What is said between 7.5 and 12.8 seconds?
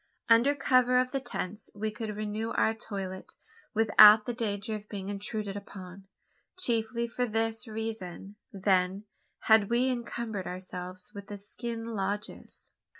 reason, then, had we encumbered ourselves with the skin lodges.